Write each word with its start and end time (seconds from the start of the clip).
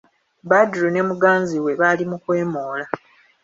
Badru 0.49 0.87
ne 0.91 1.01
muganzi 1.09 1.57
we 1.63 1.71
baali 1.79 2.03
mu 2.11 2.17
kwemoola. 2.23 2.85